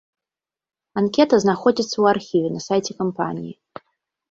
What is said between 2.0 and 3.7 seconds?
архіве на сайце кампаніі.